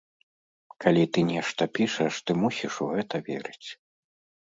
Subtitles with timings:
[0.85, 3.67] Калі ты нешта пішаш, ты мусіш у гэта верыць.